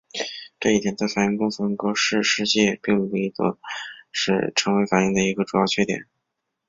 [0.59, 3.59] 这一点在反应中所用格氏试剂并不易得
[4.11, 6.07] 时成为反应的一个主要缺点。